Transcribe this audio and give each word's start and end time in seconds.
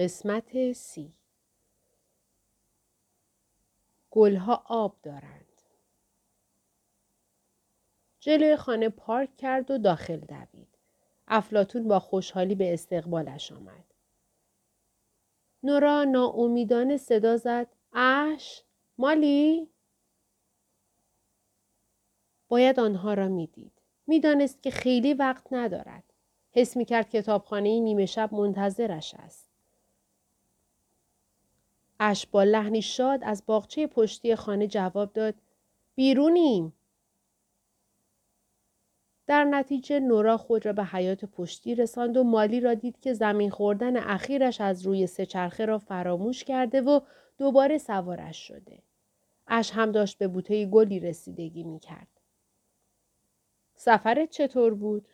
قسمت 0.00 0.72
سی 0.72 1.12
گلها 4.10 4.62
آب 4.66 4.96
دارند. 5.02 5.62
جلوی 8.20 8.56
خانه 8.56 8.88
پارک 8.88 9.36
کرد 9.36 9.70
و 9.70 9.78
داخل 9.78 10.20
دوید. 10.20 10.78
افلاتون 11.28 11.88
با 11.88 11.98
خوشحالی 11.98 12.54
به 12.54 12.74
استقبالش 12.74 13.52
آمد. 13.52 13.84
نورا 15.62 16.04
ناامیدانه 16.04 16.96
صدا 16.96 17.36
زد 17.36 17.66
اش 17.92 18.62
مالی 18.98 19.70
باید 22.48 22.80
آنها 22.80 23.14
را 23.14 23.28
می‌دید 23.28 23.72
می‌دانست 24.06 24.62
که 24.62 24.70
خیلی 24.70 25.14
وقت 25.14 25.52
ندارد 25.52 26.04
حس 26.52 26.76
می‌کرد 26.76 27.10
کتابخانه 27.10 27.80
نیمه 27.80 28.06
شب 28.06 28.34
منتظرش 28.34 29.14
است 29.14 29.49
اش 32.02 32.26
با 32.26 32.44
لحنی 32.44 32.82
شاد 32.82 33.20
از 33.22 33.42
باغچه 33.46 33.86
پشتی 33.86 34.34
خانه 34.36 34.66
جواب 34.66 35.12
داد 35.12 35.34
بیرونیم 35.94 36.72
در 39.26 39.44
نتیجه 39.44 40.00
نورا 40.00 40.36
خود 40.36 40.66
را 40.66 40.72
به 40.72 40.84
حیات 40.84 41.24
پشتی 41.24 41.74
رساند 41.74 42.16
و 42.16 42.24
مالی 42.24 42.60
را 42.60 42.74
دید 42.74 43.00
که 43.00 43.12
زمین 43.12 43.50
خوردن 43.50 43.96
اخیرش 43.96 44.60
از 44.60 44.86
روی 44.86 45.06
سه 45.06 45.26
چرخه 45.26 45.64
را 45.64 45.78
فراموش 45.78 46.44
کرده 46.44 46.80
و 46.80 47.00
دوباره 47.38 47.78
سوارش 47.78 48.36
شده. 48.48 48.82
اش 49.46 49.70
هم 49.70 49.92
داشت 49.92 50.18
به 50.18 50.28
بوته 50.28 50.66
گلی 50.66 51.00
رسیدگی 51.00 51.64
می 51.64 51.78
کرد. 51.80 52.08
سفرت 53.74 54.30
چطور 54.30 54.74
بود؟ 54.74 55.08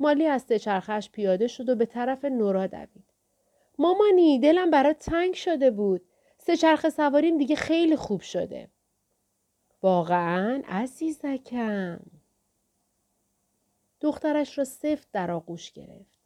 مالی 0.00 0.26
از 0.26 0.42
سه 0.42 0.58
چرخش 0.58 1.10
پیاده 1.10 1.46
شد 1.46 1.68
و 1.68 1.74
به 1.74 1.86
طرف 1.86 2.24
نورا 2.24 2.66
دوید. 2.66 3.17
مامانی 3.78 4.38
دلم 4.38 4.70
برات 4.70 4.98
تنگ 4.98 5.34
شده 5.34 5.70
بود. 5.70 6.00
سه 6.38 6.56
چرخ 6.56 6.88
سواریم 6.88 7.38
دیگه 7.38 7.56
خیلی 7.56 7.96
خوب 7.96 8.20
شده. 8.20 8.68
واقعا 9.82 10.62
عزیزکم. 10.68 12.00
دخترش 14.00 14.58
را 14.58 14.64
سفت 14.64 15.08
در 15.12 15.30
آغوش 15.30 15.72
گرفت. 15.72 16.18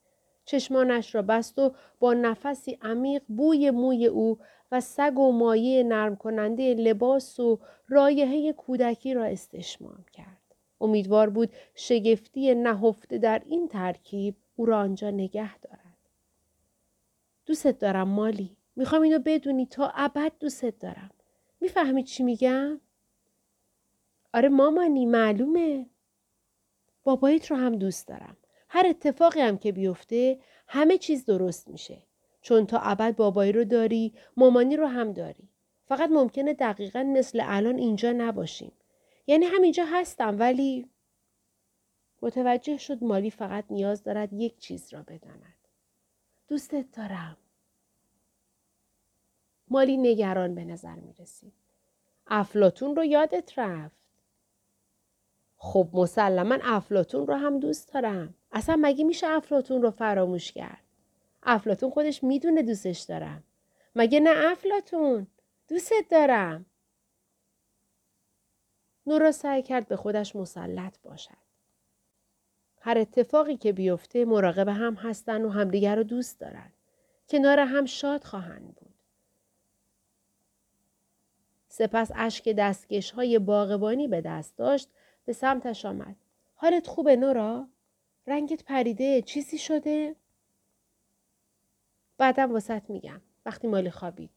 چشمانش 0.44 1.14
را 1.14 1.22
بست 1.22 1.58
و 1.58 1.74
با 1.98 2.14
نفسی 2.14 2.78
عمیق 2.82 3.22
بوی 3.28 3.70
موی 3.70 4.06
او 4.06 4.38
و 4.72 4.80
سگ 4.80 5.18
و 5.18 5.32
مایه 5.32 5.82
نرم 5.82 6.16
کننده 6.16 6.74
لباس 6.74 7.40
و 7.40 7.58
رایحه 7.88 8.52
کودکی 8.52 9.14
را 9.14 9.24
استشمام 9.24 10.04
کرد. 10.12 10.42
امیدوار 10.80 11.30
بود 11.30 11.52
شگفتی 11.74 12.54
نهفته 12.54 13.18
در 13.18 13.42
این 13.46 13.68
ترکیب 13.68 14.36
او 14.56 14.66
را 14.66 14.78
آنجا 14.78 15.10
نگه 15.10 15.58
دارد. 15.58 15.81
دوستت 17.46 17.78
دارم 17.78 18.08
مالی. 18.08 18.56
می‌خوام 18.76 19.02
اینو 19.02 19.18
بدونی 19.18 19.66
تا 19.66 19.92
ابد 19.94 20.32
دوستت 20.40 20.78
دارم. 20.78 21.10
می‌فهمی 21.60 22.04
چی 22.04 22.22
میگم؟ 22.22 22.80
آره 24.34 24.48
مامانی 24.48 25.06
معلومه. 25.06 25.86
بابایت 27.04 27.50
رو 27.50 27.56
هم 27.56 27.76
دوست 27.76 28.08
دارم. 28.08 28.36
هر 28.68 28.86
اتفاقی 28.86 29.40
هم 29.40 29.58
که 29.58 29.72
بیفته 29.72 30.40
همه 30.68 30.98
چیز 30.98 31.24
درست 31.24 31.68
میشه. 31.68 32.02
چون 32.42 32.66
تا 32.66 32.78
ابد 32.78 33.16
بابایی 33.16 33.52
رو 33.52 33.64
داری 33.64 34.14
مامانی 34.36 34.76
رو 34.76 34.86
هم 34.86 35.12
داری. 35.12 35.48
فقط 35.86 36.10
ممکنه 36.10 36.54
دقیقا 36.54 37.02
مثل 37.02 37.42
الان 37.44 37.78
اینجا 37.78 38.12
نباشیم. 38.12 38.72
یعنی 39.26 39.44
همینجا 39.44 39.84
هستم 39.84 40.36
ولی 40.38 40.88
متوجه 42.22 42.76
شد 42.76 43.04
مالی 43.04 43.30
فقط 43.30 43.64
نیاز 43.70 44.02
دارد 44.02 44.32
یک 44.32 44.58
چیز 44.58 44.94
را 44.94 45.02
بداند. 45.02 45.61
دوستت 46.52 46.92
دارم. 46.92 47.36
مالی 49.68 49.96
نگران 49.96 50.54
به 50.54 50.64
نظر 50.64 50.94
می 50.94 51.12
رسید. 51.12 51.52
افلاتون 52.26 52.96
رو 52.96 53.04
یادت 53.04 53.58
رفت. 53.58 53.96
خب 55.56 55.88
مسلما 55.92 56.58
افلاتون 56.62 57.26
رو 57.26 57.34
هم 57.34 57.60
دوست 57.60 57.92
دارم. 57.92 58.34
اصلا 58.52 58.78
مگه 58.80 59.04
میشه 59.04 59.26
افلاتون 59.26 59.82
رو 59.82 59.90
فراموش 59.90 60.52
کرد؟ 60.52 60.84
افلاتون 61.42 61.90
خودش 61.90 62.24
می‌دونه 62.24 62.62
دوستش 62.62 63.00
دارم. 63.00 63.44
مگه 63.94 64.20
نه 64.20 64.52
افلاتون؟ 64.52 65.26
دوستت 65.68 66.04
دارم. 66.10 66.66
نورا 69.06 69.32
سعی 69.32 69.62
کرد 69.62 69.88
به 69.88 69.96
خودش 69.96 70.36
مسلط 70.36 70.98
باشد. 71.02 71.41
هر 72.84 72.98
اتفاقی 72.98 73.56
که 73.56 73.72
بیفته 73.72 74.24
مراقب 74.24 74.68
هم 74.68 74.94
هستن 74.94 75.42
و 75.44 75.48
همدیگر 75.48 75.96
رو 75.96 76.02
دوست 76.02 76.40
دارن. 76.40 76.72
کنار 77.28 77.58
هم 77.60 77.84
شاد 77.84 78.24
خواهند 78.24 78.74
بود. 78.74 78.94
سپس 81.68 82.10
اشک 82.14 82.48
دستکش 82.48 83.10
های 83.10 83.38
باغبانی 83.38 84.08
به 84.08 84.20
دست 84.20 84.56
داشت 84.56 84.88
به 85.24 85.32
سمتش 85.32 85.84
آمد. 85.84 86.16
حالت 86.54 86.86
خوبه 86.86 87.16
نورا؟ 87.16 87.68
رنگت 88.26 88.64
پریده 88.64 89.22
چیزی 89.22 89.58
شده؟ 89.58 90.16
بعدم 92.18 92.52
واسط 92.52 92.90
میگم 92.90 93.20
وقتی 93.46 93.68
مالی 93.68 93.90
خوابید. 93.90 94.30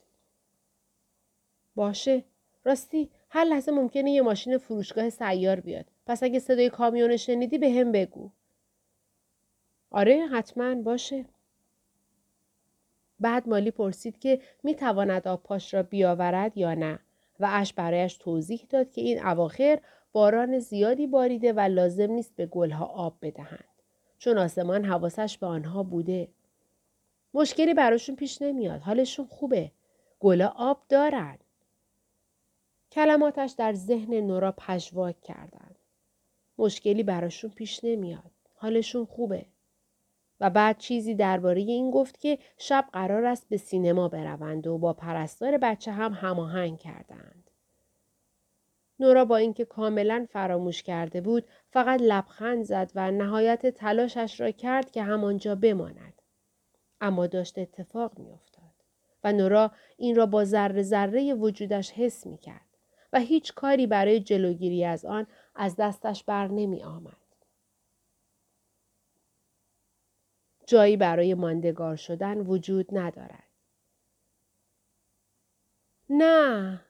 باشه. 1.76 2.24
راستی 2.66 3.09
هر 3.30 3.44
لحظه 3.44 3.72
ممکنه 3.72 4.12
یه 4.12 4.22
ماشین 4.22 4.58
فروشگاه 4.58 5.09
سیار 5.09 5.59
بیاد. 5.59 5.86
پس 6.08 6.24
اگه 6.24 6.40
صدای 6.40 6.70
کامیون 6.70 7.18
شنیدی 7.18 7.58
به 7.58 7.72
هم 7.72 7.92
بگو. 7.92 8.30
آره 9.92 10.28
حتما 10.31 10.76
باشه. 10.76 11.26
بعد 13.20 13.50
مالی 13.50 13.72
پرسید 13.72 14.20
که 14.20 14.42
می 14.64 14.76
تواند 14.76 15.28
آب 15.28 15.44
پاش 15.44 15.74
را 15.74 15.84
بیاورد 15.84 16.58
یا 16.58 16.74
نه 16.74 17.00
و 17.40 17.50
اش 17.52 17.74
برایش 17.74 18.18
توضیح 18.18 18.66
داد 18.70 18.92
که 18.92 19.02
این 19.02 19.26
اواخر 19.26 19.80
باران 20.12 20.59
زیادی 20.59 21.08
باریده 21.08 21.53
و 21.53 21.59
لازم 21.59 22.12
نیست 22.12 22.36
به 22.36 22.46
گلها 22.46 22.86
آب 22.86 23.18
بدهند 23.22 23.70
چون 24.18 24.38
آسمان 24.38 24.86
حواسش 24.86 25.38
به 25.38 25.47
آنها 25.47 25.84
بوده. 25.84 26.28
مشکلی 27.34 27.74
براشون 27.74 28.16
پیش 28.16 28.42
نمیاد. 28.42 28.82
حالشون 28.82 29.26
خوبه. 29.26 29.72
گلا 30.20 30.47
آب 30.47 30.82
دارن. 30.90 31.38
کلماتش 32.96 33.52
در 33.58 33.74
ذهن 33.74 34.14
نورا 34.14 34.52
پژواک 34.52 35.22
کردند. 35.22 35.76
مشکلی 36.58 37.04
براشون 37.04 37.52
پیش 37.52 37.84
نمیاد. 37.84 38.32
حالشون 38.54 39.06
خوبه. 39.06 39.46
و 40.40 40.50
بعد 40.50 40.78
چیزی 40.78 41.16
درباره 41.16 41.62
این 41.62 41.92
گفت 41.92 42.20
که 42.20 42.38
شب 42.58 42.86
قرار 42.94 43.26
است 43.26 43.50
به 43.50 43.58
سینما 43.58 44.08
بروند 44.08 44.68
و 44.68 44.78
با 44.78 44.94
پرستار 44.94 45.58
بچه 45.58 45.92
هم 45.92 46.14
هماهنگ 46.14 46.78
کردند. 46.80 47.50
نورا 49.00 49.26
با 49.26 49.38
اینکه 49.38 49.66
کاملا 49.66 50.28
فراموش 50.30 50.84
کرده 50.84 51.22
بود 51.22 51.48
فقط 51.72 52.02
لبخند 52.02 52.64
زد 52.64 52.92
و 52.96 53.12
نهایت 53.12 53.68
تلاشش 53.68 54.40
را 54.40 54.52
کرد 54.52 54.92
که 54.92 55.04
همانجا 55.04 55.56
بماند. 55.56 56.22
اما 57.02 57.28
داشت 57.28 57.58
اتفاق 57.58 58.20
میافتاد 58.20 58.64
و 59.24 59.34
نورا 59.34 59.72
این 59.98 60.16
را 60.16 60.26
با 60.26 60.46
ذره 60.46 60.84
ذره 60.84 61.34
وجودش 61.34 61.92
حس 61.92 62.26
می 62.26 62.38
کرد 62.38 62.75
و 63.14 63.20
هیچ 63.20 63.54
کاری 63.54 63.88
برای 63.88 64.20
جلوگیری 64.20 64.86
از 64.86 65.06
آن 65.06 65.28
از 65.56 65.76
دستش 65.76 66.24
بر 66.24 66.48
نمی 66.48 66.84
آمد. 66.84 67.18
جایی 70.68 70.98
برای 70.98 71.34
ماندگار 71.34 71.96
شدن 71.96 72.38
وجود 72.38 72.98
ندارد. 72.98 73.44
نه. 76.10 76.82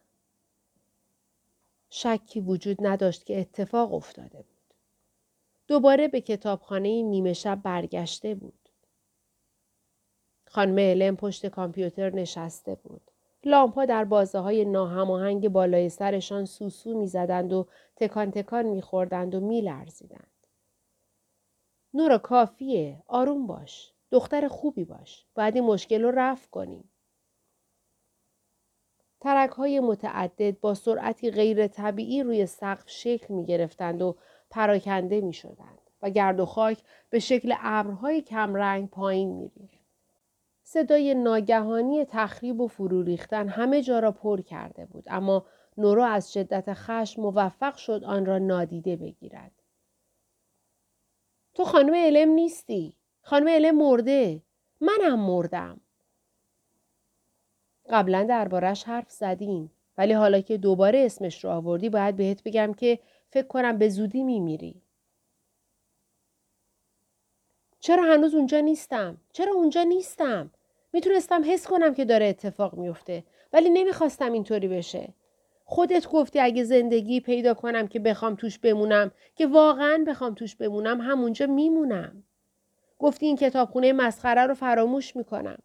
شکی 1.90 2.42
وجود 2.42 2.78
نداشت 2.80 3.26
که 3.26 3.40
اتفاق 3.40 3.94
افتاده 3.94 4.38
بود. 4.38 4.74
دوباره 5.68 6.08
به 6.08 6.22
کتابخانه 6.22 7.02
نیمه 7.02 7.34
شب 7.34 7.62
برگشته 7.64 8.36
بود. 8.36 8.70
خانم 10.48 10.80
علم 10.80 11.16
پشت 11.16 11.46
کامپیوتر 11.46 12.10
نشسته 12.10 12.76
بود. 12.76 13.12
لامپا 13.46 13.86
در 13.86 14.06
بازه 14.06 14.40
های 14.40 14.66
ناهماهنگ 14.66 15.50
بالای 15.50 15.90
سرشان 15.90 16.46
سوسو 16.46 17.00
می‌زدند 17.00 17.54
و 17.54 17.68
تکان 17.96 18.32
تکان 18.32 18.66
میخوردند 18.66 19.36
و 19.36 19.40
میلرزیدند. 19.40 20.32
نورا 21.94 22.18
کافیه. 22.18 23.04
آروم 23.08 23.48
باش. 23.48 23.94
دختر 24.12 24.48
خوبی 24.48 24.86
باش. 24.86 25.26
باید 25.36 25.56
این 25.56 25.64
مشکل 25.64 26.02
رو 26.02 26.12
رفع 26.12 26.50
کنیم. 26.50 26.92
ترک 29.22 29.50
های 29.50 29.80
متعدد 29.80 30.60
با 30.60 30.74
سرعتی 30.74 31.32
غیر 31.32 31.68
طبیعی 31.68 32.24
روی 32.24 32.46
سقف 32.46 32.90
شکل 32.90 33.34
می 33.34 33.46
گرفتند 33.46 34.02
و 34.02 34.16
پراکنده 34.50 35.22
می 35.22 35.34
شدند 35.34 35.82
و 36.02 36.10
گرد 36.10 36.40
و 36.40 36.46
خاک 36.46 36.78
به 37.10 37.20
شکل 37.20 37.56
ابرهای 37.60 38.22
کمرنگ 38.22 38.90
پایین 38.90 39.30
می 39.30 39.52
ریخت. 39.58 39.75
صدای 40.68 41.14
ناگهانی 41.16 42.06
تخریب 42.06 42.62
و 42.62 42.68
فرو 42.68 43.04
ریختن 43.04 43.50
همه 43.50 43.82
جا 43.82 44.00
را 44.00 44.12
پر 44.12 44.42
کرده 44.42 44.86
بود 44.86 45.04
اما 45.08 45.46
نورا 45.78 46.06
از 46.06 46.34
شدت 46.34 46.74
خشم 46.74 47.22
موفق 47.22 47.76
شد 47.76 48.04
آن 48.04 48.26
را 48.26 48.38
نادیده 48.38 48.96
بگیرد. 48.96 49.52
تو 51.54 51.64
خانم 51.64 51.94
علم 51.94 52.30
نیستی. 52.30 52.96
خانم 53.22 53.48
علم 53.48 53.78
مرده. 53.78 54.42
منم 54.82 55.20
مردم. 55.20 55.80
قبلا 57.90 58.24
دربارش 58.24 58.84
حرف 58.84 59.12
زدیم 59.12 59.72
ولی 59.98 60.14
حالا 60.14 60.42
که 60.42 60.58
دوباره 60.58 61.00
اسمش 61.06 61.44
رو 61.44 61.50
آوردی 61.50 61.90
باید 61.90 62.16
بهت 62.16 62.44
بگم 62.44 62.74
که 62.74 63.00
فکر 63.30 63.48
کنم 63.48 63.78
به 63.78 63.90
زودی 63.90 64.24
میمیری. 64.24 64.82
چرا 67.86 68.04
هنوز 68.04 68.36
اونجا 68.36 68.60
نیستم؟ 68.60 69.18
چرا 69.32 69.54
اونجا 69.54 69.84
نیستم؟ 69.84 70.52
می‌تونستم 70.94 71.44
حس 71.46 71.68
کنم 71.68 71.94
که 71.94 72.06
داره 72.06 72.26
اتفاق 72.26 72.74
میفته 72.74 73.24
ولی 73.54 73.70
نمی‌خواستم 73.70 74.32
اینطوری 74.32 74.68
بشه. 74.68 75.14
خودت 75.66 76.08
گفتی 76.10 76.40
اگه 76.40 76.64
زندگی 76.64 77.20
پیدا 77.20 77.54
کنم 77.54 77.88
که 77.88 78.00
بخوام 78.00 78.36
توش 78.36 78.60
بمونم 78.60 79.12
که 79.36 79.48
واقعا 79.48 80.04
بخوام 80.08 80.34
توش 80.34 80.56
بمونم 80.56 81.02
همونجا 81.02 81.48
میمونم. 81.48 82.24
گفتی 83.00 83.26
این 83.26 83.36
کتابخونه 83.36 83.94
مسخره 83.94 84.46
رو 84.46 84.54
فراموش 84.54 85.16
می‌کنم. 85.16 85.58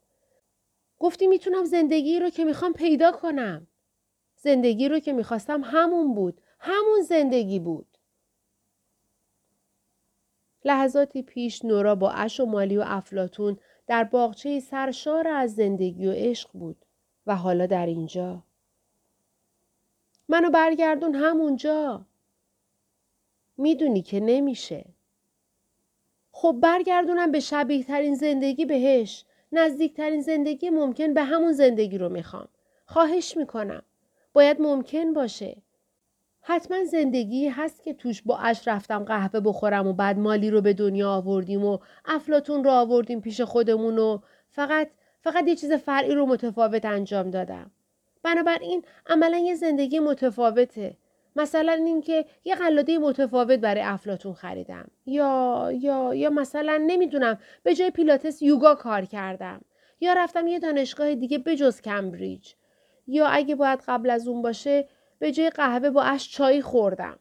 گفتی 0.98 1.26
می‌تونم 1.26 1.64
زندگی 1.64 2.20
رو 2.20 2.30
که 2.30 2.44
می‌خوام 2.44 2.72
پیدا 2.72 3.12
کنم. 3.12 3.66
زندگی 4.36 4.88
رو 4.88 4.98
که 4.98 5.12
می‌خواستم 5.12 5.60
همون 5.64 6.14
بود. 6.14 6.40
همون 6.58 7.02
زندگی 7.02 7.58
بود. 7.58 7.89
لحظاتی 10.64 11.22
پیش 11.22 11.64
نورا 11.64 11.94
با 11.94 12.10
اش 12.10 12.40
و 12.40 12.46
مالی 12.46 12.76
و 12.76 12.84
افلاتون 12.86 13.58
در 13.86 14.04
باغچه 14.04 14.60
سرشار 14.60 15.28
از 15.28 15.54
زندگی 15.54 16.06
و 16.06 16.12
عشق 16.12 16.50
بود 16.52 16.84
و 17.26 17.36
حالا 17.36 17.66
در 17.66 17.86
اینجا. 17.86 18.42
منو 20.28 20.50
برگردون 20.50 21.14
همونجا. 21.14 22.04
می‌دونی 23.56 24.02
که 24.02 24.20
نمیشه. 24.20 24.84
خب 26.32 26.56
برگردونم 26.62 27.32
به 27.32 27.40
شبیه 27.40 27.84
ترین 27.84 28.14
زندگی 28.14 28.64
بهش. 28.64 29.24
نزدیکترین 29.52 30.20
زندگی 30.20 30.70
ممکن 30.70 31.14
به 31.14 31.22
همون 31.22 31.52
زندگی 31.52 31.98
رو 31.98 32.08
می‌خوام. 32.08 32.48
خواهش 32.86 33.36
می‌کنم. 33.36 33.82
باید 34.32 34.62
ممکن 34.62 35.12
باشه. 35.12 35.56
حتما 36.50 36.84
زندگی 36.84 37.48
هست 37.48 37.82
که 37.82 37.94
توش 37.94 38.22
با 38.22 38.38
اش 38.38 38.68
رفتم 38.68 39.04
قهوه 39.04 39.40
بخورم 39.40 39.86
و 39.86 39.92
بعد 39.92 40.18
مالی 40.18 40.50
رو 40.50 40.60
به 40.60 40.72
دنیا 40.72 41.10
آوردیم 41.10 41.64
و 41.64 41.78
افلاتون 42.04 42.64
رو 42.64 42.70
آوردیم 42.70 43.20
پیش 43.20 43.40
خودمون 43.40 43.98
و 43.98 44.18
فقط 44.48 44.88
فقط 45.20 45.48
یه 45.48 45.56
چیز 45.56 45.72
فرعی 45.72 46.14
رو 46.14 46.26
متفاوت 46.26 46.84
انجام 46.84 47.30
دادم. 47.30 47.70
بنابراین 48.22 48.84
عملا 49.06 49.38
یه 49.38 49.54
زندگی 49.54 49.98
متفاوته. 49.98 50.96
مثلا 51.36 51.72
اینکه 51.72 52.24
یه 52.44 52.54
قلاده 52.54 52.98
متفاوت 52.98 53.58
برای 53.58 53.82
افلاتون 53.82 54.32
خریدم 54.32 54.90
یا 55.06 55.68
یا 55.80 56.14
یا 56.14 56.30
مثلا 56.30 56.84
نمی‌دونم 56.86 57.38
به 57.62 57.74
جای 57.74 57.90
پیلاتس 57.90 58.42
یوگا 58.42 58.74
کار 58.74 59.04
کردم 59.04 59.60
یا 60.00 60.12
رفتم 60.12 60.46
یه 60.46 60.58
دانشگاه 60.58 61.14
دیگه 61.14 61.38
بجز 61.38 61.80
کمبریج 61.80 62.52
یا 63.06 63.26
اگه 63.26 63.54
باید 63.54 63.82
قبل 63.88 64.10
از 64.10 64.28
اون 64.28 64.42
باشه 64.42 64.88
به 65.20 65.32
جای 65.32 65.50
قهوه 65.50 65.90
با 65.90 66.02
اش 66.02 66.30
چای 66.30 66.62
خوردم. 66.62 67.18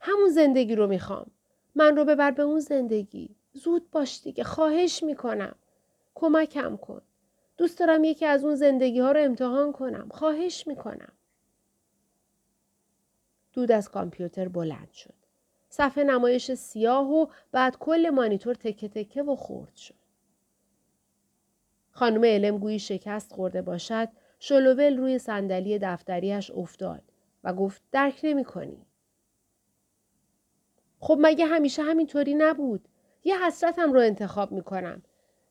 همون 0.00 0.30
زندگی 0.30 0.74
رو 0.74 0.86
می‌خوام. 0.86 1.30
من 1.74 1.96
رو 1.96 2.04
ببر 2.04 2.30
به 2.30 2.42
اون 2.42 2.60
زندگی. 2.60 3.36
زود 3.52 3.90
باش 3.90 4.22
دیگه 4.22 4.44
خواهش 4.44 5.02
می‌کنم. 5.02 5.54
کمکم 6.14 6.76
کن. 6.76 7.02
دوست 7.56 7.78
دارم 7.78 8.04
یکی 8.04 8.26
از 8.26 8.44
اون 8.44 8.54
زندگی 8.54 9.00
ها 9.00 9.12
رو 9.12 9.20
امتحان 9.20 9.72
کنم. 9.72 10.08
خواهش 10.10 10.66
می‌کنم. 10.66 11.12
دود 13.52 13.72
از 13.72 13.88
کامپیوتر 13.88 14.48
بلند 14.48 14.92
شد. 14.92 15.14
صفحه 15.68 16.04
نمایش 16.04 16.54
سیاه 16.54 17.10
و 17.10 17.26
بعد 17.52 17.76
کل 17.78 18.10
مانیتور 18.10 18.54
تکه 18.54 18.88
تکه 18.88 19.22
و 19.22 19.36
خورد 19.36 19.76
شد. 19.76 19.94
خانم 21.90 22.24
علم 22.24 22.58
گویی 22.58 22.78
شکست 22.78 23.32
خورده 23.32 23.62
باشد 23.62 24.08
شلوول 24.38 24.96
روی 24.96 25.18
صندلی 25.18 25.78
دفتریش 25.78 26.50
افتاد. 26.50 27.11
و 27.44 27.52
گفت 27.52 27.82
درک 27.92 28.20
نمی 28.22 28.44
کنی. 28.44 28.86
خب 31.00 31.18
مگه 31.20 31.46
همیشه 31.46 31.82
همینطوری 31.82 32.34
نبود؟ 32.34 32.88
یه 33.24 33.46
حسرتم 33.46 33.92
رو 33.92 34.00
انتخاب 34.00 34.52
می 34.52 34.62
کنم. 34.62 35.02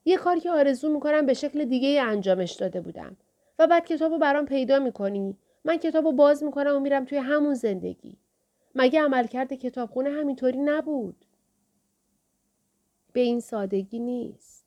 یه 0.06 0.18
کار 0.18 0.40
که 0.40 0.52
آرزو 0.52 0.94
می 0.94 1.00
کنم 1.00 1.26
به 1.26 1.34
شکل 1.34 1.66
دیگه 1.66 2.02
انجامش 2.02 2.52
داده 2.52 2.82
بودم. 2.82 3.18
و 3.60 3.68
بعد 3.68 3.86
کتاب 3.86 4.12
رو 4.12 4.18
برام 4.20 4.46
پیدا 4.46 4.80
می 4.80 4.92
کنی 4.92 5.38
من 5.66 5.78
کتاب 5.78 6.06
رو 6.06 6.12
باز 6.12 6.44
می‌کنم 6.44 6.76
و 6.76 6.80
میرم 6.80 7.06
توی 7.06 7.18
همون 7.18 7.54
زندگی. 7.54 8.18
مگه 8.76 9.02
عملکرد 9.02 9.54
کتابخونه 9.54 10.10
همینطوری 10.10 10.58
نبود؟ 10.58 11.26
به 13.14 13.20
این 13.20 13.40
سادگی 13.40 14.00
نیست. 14.00 14.66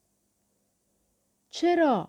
چرا؟ 1.50 2.08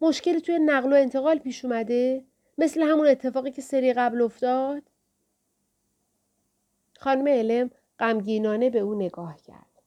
مشکل 0.00 0.38
توی 0.38 0.58
نقل 0.58 0.92
و 0.92 0.96
انتقال 0.96 1.38
پیش 1.38 1.64
اومده؟ 1.64 2.24
مثل 2.60 2.82
همون 2.82 3.08
اتفاقی 3.08 3.50
که 3.50 3.62
سری 3.62 3.92
قبل 3.92 4.22
افتاد؟ 4.22 4.82
خانم 6.98 7.28
علم 7.28 7.70
غمگینانه 7.98 8.70
به 8.70 8.78
او 8.78 8.94
نگاه 8.94 9.42
کرد. 9.42 9.82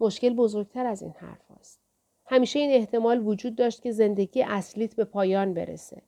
مشکل 0.00 0.34
بزرگتر 0.34 0.86
از 0.86 1.02
این 1.02 1.14
حرف 1.18 1.50
است. 1.60 1.80
همیشه 2.26 2.58
این 2.58 2.70
احتمال 2.70 3.26
وجود 3.26 3.56
داشت 3.56 3.82
که 3.82 3.92
زندگی 3.92 4.42
اصلیت 4.42 4.94
به 4.94 5.04
پایان 5.04 5.54
برسه. 5.54 6.02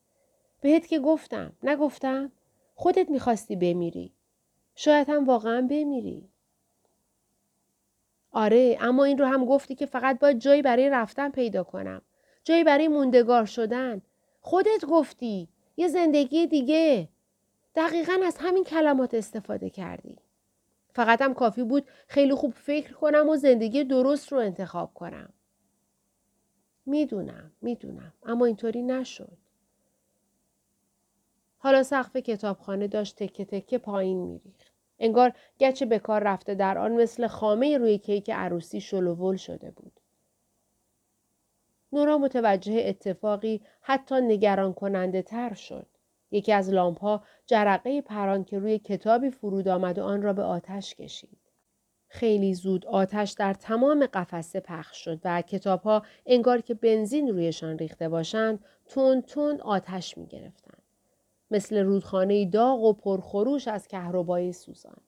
بهت 0.60 0.86
که 0.86 0.98
گفتم 0.98 1.52
نگفتم 1.62 2.32
خودت 2.74 3.10
می‌خواستی 3.10 3.56
بمیری 3.56 4.12
شاید 4.74 5.08
هم 5.08 5.24
واقعا 5.24 5.66
بمیری 5.70 6.28
آره 8.32 8.78
اما 8.81 9.04
این 9.04 9.19
رو 9.19 9.26
هم 9.26 9.44
گفتی 9.44 9.74
که 9.74 9.86
فقط 9.86 10.19
باید 10.19 10.38
جایی 10.38 10.62
برای 10.62 10.90
رفتن 10.90 11.31
پیدا 11.31 11.64
کنم 11.64 12.02
جایی 12.44 12.64
برای 12.64 12.88
موندگار 12.88 13.44
شدن 13.44 14.02
خودت 14.40 14.84
گفتی 14.84 15.48
یه 15.78 15.88
زندگی 15.88 16.46
دیگه 16.46 17.08
دقیقا 17.75 18.19
از 18.25 18.36
همین 18.40 18.64
کلمات 18.64 19.14
استفاده 19.14 19.70
کردی 19.70 20.16
فقط 20.94 21.22
هم 21.22 21.34
کافی 21.34 21.64
بود 21.64 21.86
خیلی 22.06 22.34
خوب 22.34 22.54
فکر 22.54 22.92
کنم 22.92 23.28
و 23.28 23.36
زندگی 23.36 23.84
درست 23.84 24.32
رو 24.32 24.38
انتخاب 24.38 24.94
کنم 24.94 25.32
می‌دونم 26.86 27.52
می‌دونم 27.62 28.12
اما 28.26 28.46
اینطوری 28.46 28.82
نشد 28.82 29.38
حالا 31.58 31.82
سقف 31.82 32.16
کتابخانه 32.16 32.88
داشت 32.88 33.16
تکه 33.22 33.44
تکه 33.44 33.78
پایین 33.78 34.19
میریخت. 34.19 34.72
انگار 34.98 35.32
گچ 35.60 35.82
به 35.82 35.98
کار 35.98 36.22
رفته 36.22 36.54
در 36.54 36.78
آن 36.78 36.92
مثل 36.92 37.26
خامه 37.26 37.78
روی 37.78 37.98
کیک 37.98 38.31
عروسی 38.31 38.81
شلوول 38.81 39.36
شده 39.36 39.70
بود. 39.70 40.00
نورا 41.93 42.19
متوجه 42.19 42.82
اتفاقی 42.87 43.61
حتی 43.81 44.15
نگران 44.20 44.72
کننده 44.74 45.22
تر 45.22 45.55
شد. 45.55 45.86
یکی 46.31 46.53
از 46.53 46.70
لامپ 46.70 47.01
ها 47.01 47.22
جرقه 47.46 48.01
پران 48.01 48.44
که 48.44 48.58
روی 48.58 48.79
کتابی 48.79 49.31
فرود 49.31 49.69
آمد 49.69 49.98
و 49.98 50.05
آن 50.05 50.22
را 50.22 50.32
به 50.32 50.43
آتش 50.43 50.94
کشید. 50.94 51.39
خیلی 52.08 52.55
زود 52.55 52.86
آتش 52.86 53.32
در 53.32 53.55
تمام 53.55 54.06
قفسه 54.06 54.60
پخش 54.60 55.05
شد 55.05 55.20
و 55.24 55.43
کتاب 55.43 55.82
ها 55.82 56.03
انگار 56.27 56.60
که 56.60 56.74
بنزین 56.74 57.29
رویشان 57.29 57.79
ریخته 57.79 58.08
باشند 58.08 58.65
تون 58.89 59.22
تون 59.22 59.60
آتش 59.60 60.19
می 60.19 60.27
گرفتند. 60.27 60.82
مثل 61.51 61.79
رودخانه 61.79 62.44
داغ 62.44 62.81
و 62.81 62.93
پرخروش 62.93 63.69
از 63.69 63.89
کهربای 63.89 64.53
سوزان. 64.53 65.01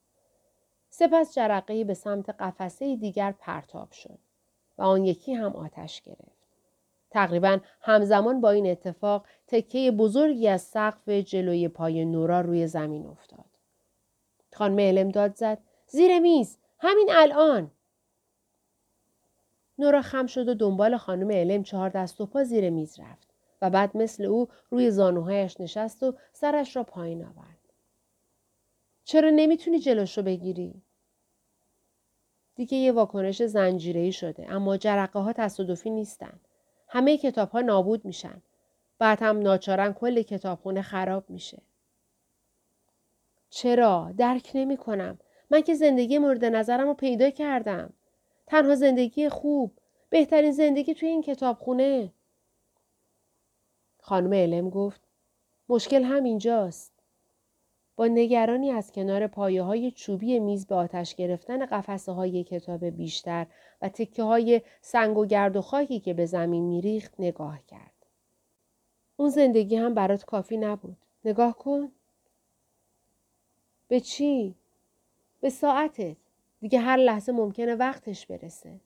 سپس 0.90 1.34
جرقه 1.34 1.84
به 1.84 1.94
سمت 1.94 2.30
قفسه 2.30 2.96
دیگر 2.96 3.32
پرتاب 3.32 3.92
شد 3.92 4.18
و 4.78 4.82
آن 4.82 5.04
یکی 5.04 5.34
هم 5.34 5.56
آتش 5.56 6.02
گرفت. 6.02 6.39
تقریبا 7.10 7.58
همزمان 7.80 8.40
با 8.40 8.50
این 8.50 8.66
اتفاق 8.66 9.26
تکه 9.46 9.90
بزرگی 9.90 10.48
از 10.48 10.62
سقف 10.62 11.08
جلوی 11.08 11.68
پای 11.68 12.04
نورا 12.04 12.40
روی 12.40 12.66
زمین 12.66 13.06
افتاد. 13.06 13.44
خانم 14.54 14.78
علم 14.78 15.08
داد 15.08 15.34
زد 15.34 15.58
زیر 15.86 16.18
میز 16.18 16.58
همین 16.78 17.08
الان 17.12 17.70
نورا 19.78 20.02
خم 20.02 20.26
شد 20.26 20.48
و 20.48 20.54
دنبال 20.54 20.96
خانم 20.96 21.30
علم 21.30 21.62
چهار 21.62 21.88
دست 21.88 22.20
و 22.20 22.26
پا 22.26 22.44
زیر 22.44 22.70
میز 22.70 23.00
رفت. 23.00 23.30
و 23.62 23.70
بعد 23.70 23.96
مثل 23.96 24.24
او 24.24 24.48
روی 24.70 24.90
زانوهایش 24.90 25.60
نشست 25.60 26.02
و 26.02 26.14
سرش 26.32 26.76
را 26.76 26.84
پایین 26.84 27.24
آورد. 27.24 27.58
چرا 29.04 29.30
نمی‌تونی 29.30 29.78
جلوش 29.78 30.18
رو 30.18 30.24
بگیری؟ 30.24 30.82
دیگه 32.54 32.76
یه 32.78 32.92
واکنش 32.92 33.42
زنجیره‌ای 33.42 34.12
شده 34.12 34.46
اما 34.50 34.76
جرقه 34.76 35.18
ها 35.18 35.32
تصادفی 35.32 35.90
نیستن. 35.90 36.40
همه 36.90 37.18
کتاب 37.18 37.50
ها 37.50 37.60
نابود 37.60 38.04
میشن. 38.04 38.42
بعد 38.98 39.22
هم 39.22 39.38
ناچارن 39.38 39.92
کل 39.92 40.22
کتابخونه 40.22 40.82
خراب 40.82 41.30
میشه. 41.30 41.62
چرا؟ 43.50 44.14
درک 44.16 44.50
نمی 44.54 44.76
کنم. 44.76 45.18
من 45.50 45.60
که 45.60 45.74
زندگی 45.74 46.18
مورد 46.18 46.44
نظرم 46.44 46.86
رو 46.86 46.94
پیدا 46.94 47.30
کردم. 47.30 47.92
تنها 48.46 48.74
زندگی 48.74 49.28
خوب. 49.28 49.72
بهترین 50.10 50.52
زندگی 50.52 50.94
توی 50.94 51.08
این 51.08 51.22
کتابخونه. 51.22 52.12
خانم 54.00 54.34
علم 54.34 54.70
گفت 54.70 55.00
مشکل 55.68 56.02
همینجاست. 56.02 56.99
با 58.00 58.06
نگرانی 58.06 58.70
از 58.70 58.92
کنار 58.92 59.26
پایه 59.26 59.62
های 59.62 59.90
چوبی 59.90 60.38
میز 60.38 60.66
به 60.66 60.74
آتش 60.74 61.14
گرفتن 61.14 61.66
قفسه 61.66 62.12
های 62.12 62.44
کتاب 62.44 62.84
بیشتر 62.84 63.46
و 63.82 63.88
تکه 63.88 64.22
های 64.22 64.62
سنگ 64.80 65.18
و 65.18 65.26
گرد 65.26 65.56
و 65.56 65.62
خاکی 65.62 66.00
که 66.00 66.14
به 66.14 66.26
زمین 66.26 66.64
میریخت 66.64 67.14
نگاه 67.18 67.58
کرد. 67.66 68.06
اون 69.16 69.28
زندگی 69.28 69.76
هم 69.76 69.94
برات 69.94 70.24
کافی 70.24 70.56
نبود. 70.56 70.96
نگاه 71.24 71.58
کن. 71.58 71.92
به 73.88 74.00
چی؟ 74.00 74.54
به 75.40 75.50
ساعتت. 75.50 76.16
دیگه 76.60 76.78
هر 76.78 76.96
لحظه 76.96 77.32
ممکنه 77.32 77.74
وقتش 77.74 78.26
برسه. 78.26 78.80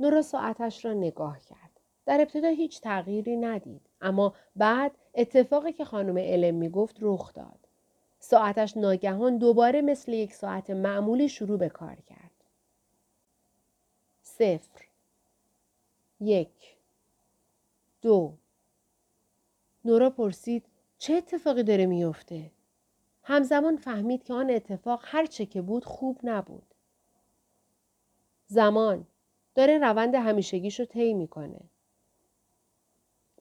نورا 0.00 0.22
ساعتش 0.22 0.84
را 0.84 0.92
نگاه 0.92 1.40
کرد. 1.40 1.73
در 2.06 2.20
ابتدا 2.20 2.48
هیچ 2.48 2.80
تغییری 2.80 3.36
ندید. 3.36 3.80
اما 4.00 4.34
بعد 4.56 4.92
اتفاقی 5.14 5.72
که 5.72 5.84
خانم 5.84 6.18
علم 6.18 6.54
می 6.54 6.68
گفت 6.68 6.96
رخ 7.00 7.32
داد. 7.32 7.58
ساعتش 8.18 8.76
ناگهان 8.76 9.38
دوباره 9.38 9.80
مثل 9.80 10.12
یک 10.12 10.34
ساعت 10.34 10.70
معمولی 10.70 11.28
شروع 11.28 11.58
به 11.58 11.68
کار 11.68 11.96
کرد. 12.06 12.30
صفر 14.22 14.84
یک 16.20 16.76
دو 18.02 18.34
نورا 19.84 20.10
پرسید 20.10 20.64
چه 20.98 21.14
اتفاقی 21.14 21.62
داره 21.62 21.86
میافته؟ 21.86 22.50
همزمان 23.22 23.76
فهمید 23.76 24.24
که 24.24 24.34
آن 24.34 24.50
اتفاق 24.50 25.00
هر 25.04 25.26
چه 25.26 25.46
که 25.46 25.62
بود 25.62 25.84
خوب 25.84 26.20
نبود. 26.22 26.74
زمان 28.46 29.06
داره 29.54 29.78
روند 29.78 30.14
همیشگیش 30.14 30.80
رو 30.80 30.86
طی 30.86 31.14
می‌کنه. 31.14 31.60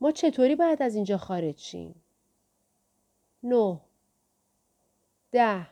ما 0.04 0.12
چطوری 0.12 0.56
باید 0.56 0.82
از 0.82 0.96
اینجا 0.96 1.18
خارج 1.18 1.60
شیم؟ 1.60 1.96
نه 3.44 3.80
ده 5.32 5.68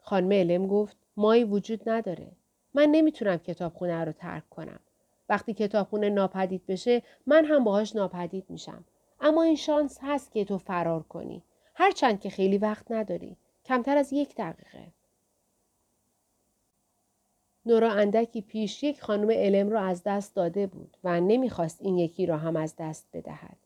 خانم 0.00 0.32
علم 0.32 0.66
گفت 0.66 0.96
مایی 1.16 1.44
وجود 1.44 1.88
نداره. 1.88 2.32
من 2.74 2.88
نمی‌تونم 2.90 3.36
کتابخونه 3.36 4.04
رو 4.04 4.12
ترک 4.12 4.50
کنم. 4.50 4.80
وقتی 5.28 5.54
کتابخونه 5.54 6.08
ناپدید 6.08 6.66
بشه 6.66 7.02
من 7.26 7.44
هم 7.44 7.64
باهاش 7.64 7.96
ناپدید 7.96 8.44
میشم. 8.48 8.84
اما 9.20 9.42
این 9.42 9.56
شانس 9.56 9.98
هست 10.02 10.32
که 10.32 10.44
تو 10.44 10.58
فرار 10.58 11.02
کنی. 11.02 11.42
هرچند 11.74 12.20
که 12.20 12.30
خیلی 12.30 12.58
وقت 12.58 12.90
نداری. 12.90 13.36
کمتر 13.64 13.96
از 13.96 14.12
یک 14.12 14.34
دقیقه. 14.36 14.92
نورا 17.68 17.92
اندکی 17.92 18.40
پیش 18.40 18.82
یک 18.82 19.02
خانم 19.02 19.30
علم 19.30 19.70
را 19.70 19.80
از 19.80 20.02
دست 20.04 20.34
داده 20.34 20.66
بود 20.66 20.96
و 21.04 21.20
نمی‌خواست 21.20 21.78
این 21.82 21.98
یکی 21.98 22.26
را 22.26 22.36
هم 22.36 22.56
از 22.56 22.74
دست 22.78 23.06
بدهد. 23.12 23.56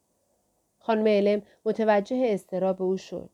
خانم 0.78 1.06
علم 1.06 1.42
متوجه 1.64 2.22
استراب 2.28 2.82
او 2.82 2.96
شد. 2.96 3.30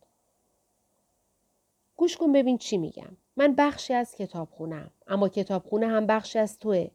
گوش 1.97 2.17
کن 2.17 2.33
ببین 2.33 2.59
چی 2.59 2.79
میگم. 2.79 3.17
من 3.37 3.55
بخشی 3.55 3.95
از 3.95 4.15
کتابخونم 4.15 4.91
اما 5.07 5.29
کتابخونه 5.29 5.87
هم 5.87 6.07
بخشی 6.07 6.39
از 6.39 6.59
توه. 6.59 6.89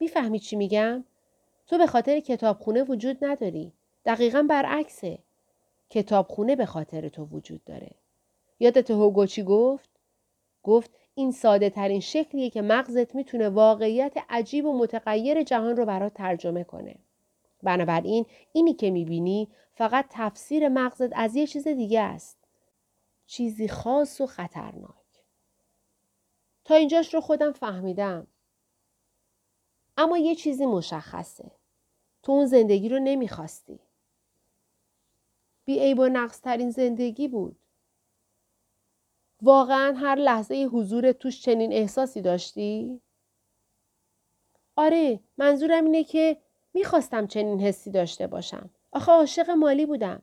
می‌فهمی 0.00 0.38
چی 0.38 0.56
میگم؟ 0.56 1.04
تو 1.66 1.78
به 1.78 1.86
خاطر 1.86 2.20
کتابخونه 2.20 2.82
وجود 2.82 3.24
نداری. 3.24 3.72
دقیقا 4.04 4.42
برعکسه. 4.42 5.18
کتابخونه 5.90 6.56
به 6.56 6.66
خاطر 6.66 7.08
تو 7.08 7.24
وجود 7.24 7.64
داره. 7.64 7.90
یادت 8.60 8.90
هوگو 8.90 9.26
چی 9.26 9.42
گفت؟ 9.42 9.90
گفت 10.62 10.90
این 11.18 11.32
ساده 11.32 11.70
ترین 11.70 12.00
شکلیه 12.00 12.50
که 12.50 12.62
مغزت 12.62 13.14
می‌تونه 13.14 13.48
واقعیت 13.48 14.16
عجیب 14.28 14.66
و 14.66 14.78
متغیر 14.78 15.42
جهان 15.42 15.76
رو 15.76 15.84
برات 15.84 16.14
ترجمه 16.14 16.64
کنه. 16.64 16.98
بنابراین 17.62 18.26
اینی 18.52 18.74
که 18.74 18.90
می‌بینی 18.90 19.48
فقط 19.74 20.06
تفسیر 20.10 20.68
مغزت 20.68 21.10
از 21.12 21.36
یه 21.36 21.46
چیز 21.46 21.68
دیگه 21.68 22.00
است. 22.00 22.38
چیزی 23.26 23.68
خاص 23.68 24.20
و 24.20 24.26
خطرناک. 24.26 24.94
تا 26.64 26.74
اینجاش 26.74 27.14
رو 27.14 27.20
خودم 27.20 27.52
فهمیدم. 27.52 28.26
اما 29.96 30.18
یه 30.18 30.34
چیزی 30.34 30.66
مشخصه. 30.66 31.50
تو 32.22 32.32
اون 32.32 32.46
زندگی 32.46 32.88
رو 32.88 32.98
نمی‌خواستی. 32.98 33.80
بی 35.64 35.80
عیب 35.80 35.98
و 35.98 36.08
نقص 36.08 36.40
ترین 36.40 36.70
زندگی 36.70 37.28
بود. 37.28 37.56
واقعا 39.42 39.92
هر 39.92 40.14
لحظه 40.14 40.64
حضور 40.72 41.12
توش 41.12 41.42
چنین 41.42 41.72
احساسی 41.72 42.22
داشتی؟ 42.22 43.00
آره 44.76 45.20
منظورم 45.38 45.84
اینه 45.84 46.04
که 46.04 46.36
می‌خواستم 46.74 47.26
چنین 47.26 47.60
حسی 47.60 47.90
داشته 47.90 48.26
باشم. 48.26 48.70
آخه 48.92 49.12
عاشق 49.12 49.50
مالی 49.50 49.86
بودم. 49.86 50.22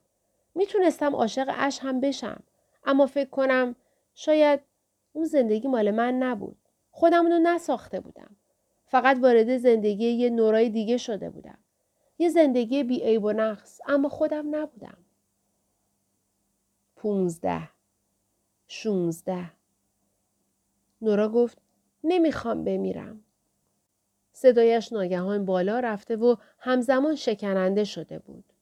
می‌تونستم 0.56 1.16
عاشق 1.16 1.54
اش 1.58 1.80
هم 1.80 2.00
بشم. 2.00 2.44
اما 2.86 3.06
فکر 3.06 3.30
کنم 3.30 3.76
شاید 4.16 4.60
اون 5.14 5.26
زندگی 5.26 5.68
مال 5.68 5.92
من 5.92 6.14
نبود. 6.14 6.58
خودم 6.92 7.26
رو 7.28 7.40
نساخته 7.40 8.00
بودم. 8.00 8.36
فقط 8.88 9.18
وارد 9.22 9.58
زندگی 9.58 10.06
یه 10.06 10.30
نورای 10.30 10.70
دیگه 10.70 10.98
شده 10.98 11.30
بودم. 11.30 11.58
یه 12.20 12.30
زندگی 12.30 12.84
بی 12.84 13.02
عیب 13.02 13.24
و 13.24 13.32
نقص 13.32 13.82
اما 13.88 14.10
خودم 14.10 14.56
نبودم. 14.56 14.98
پونزده 16.96 17.70
شونزده 18.68 19.52
نورا 21.02 21.30
گفت 21.30 21.58
نمی‌خوام 22.04 22.64
بمیرم. 22.64 23.24
صدایش 24.32 24.94
ناگهان 24.94 25.46
بالا 25.46 25.80
رفته 25.80 26.16
و 26.16 26.36
همزمان 26.60 27.16
شکننده 27.16 27.84
شده 27.84 28.20
بود. 28.20 28.54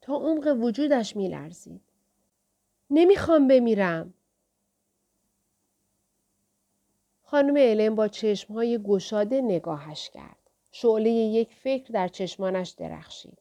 تا 0.00 0.14
عمق 0.14 0.56
وجودش 0.60 1.16
میلرزید. 1.16 1.82
نمی‌خوام 2.90 3.48
بمیرم. 3.48 4.14
خانم 7.22 7.56
علم 7.56 7.94
با 7.94 8.08
چشمهای 8.08 8.82
گشاده 8.82 9.40
نگاهش 9.40 10.10
کرد. 10.10 10.50
شعله 10.72 11.10
یک 11.10 11.54
فکر 11.54 11.92
در 11.92 12.08
چشمانش 12.08 12.70
درخشید. 12.70 13.38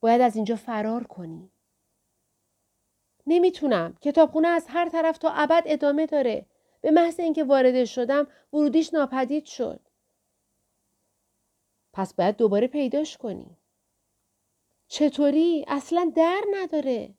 باید 0.00 0.20
از 0.20 0.36
اینجا 0.36 0.56
فرار 0.56 1.04
کنی. 1.04 1.51
نمی‌تونم. 3.26 3.96
کتابخونه 4.00 4.48
از 4.48 4.66
هر 4.68 4.88
طرف 4.88 5.18
تا 5.18 5.30
ابد 5.30 5.62
ادامه 5.66 6.06
داره. 6.06 6.46
به 6.80 6.90
محض 6.90 7.20
اینکه 7.20 7.44
وارد 7.44 7.84
شدم 7.84 8.26
ورودیش 8.52 8.94
ناپدید 8.94 9.44
شد. 9.44 9.80
پس 11.92 12.14
باید 12.14 12.36
دوباره 12.36 12.66
پیداش 12.66 13.16
کنی. 13.16 13.56
چطوری؟ 14.88 15.64
اصلا 15.68 16.12
در 16.16 16.42
نداره. 16.54 17.14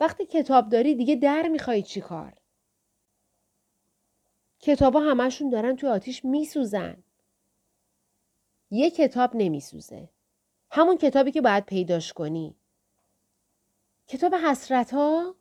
وقتی 0.00 0.26
کتاب 0.26 0.68
داری 0.68 0.94
دیگه 0.94 1.16
در 1.16 1.48
می‌خوای 1.48 1.82
چی 1.82 2.00
کار؟ 2.00 2.32
کتابا 4.60 5.00
همشون 5.00 5.50
دارن 5.50 5.76
توی 5.76 5.88
آتیش 5.88 6.24
میسوزن. 6.24 7.02
یه 8.70 8.90
کتاب 8.90 9.30
نمیسوزه. 9.34 10.08
همون 10.70 10.98
کتابی 10.98 11.32
که 11.32 11.40
باید 11.40 11.66
پیداش 11.66 12.12
کنی. 12.12 12.56
کتاب 14.12 14.34
حسرت 14.34 14.94
ها؟ 14.94 15.34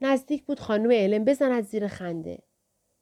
نزدیک 0.00 0.44
بود 0.44 0.60
خانم 0.60 0.92
علم 0.92 1.24
بزند 1.24 1.64
زیر 1.64 1.88
خنده. 1.88 2.38